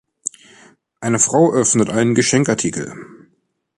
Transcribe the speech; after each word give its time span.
Eine 0.99 1.19
Frau 1.19 1.53
öffnet 1.53 1.91
einen 1.91 2.15
Geschenkartikel 2.15 3.29